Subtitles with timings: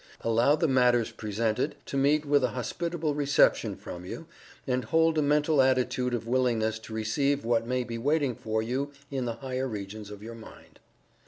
[0.21, 4.25] Allow the matters presented to meet with a hospitable reception from you,
[4.65, 8.91] and hold a mental attitude of willingness to receive what may be waiting for you
[9.11, 10.79] in the higher regions of your mind.